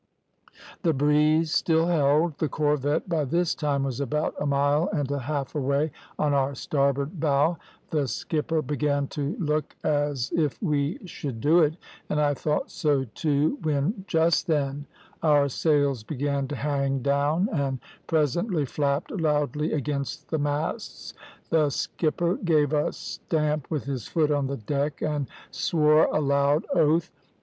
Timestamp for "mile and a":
4.47-5.19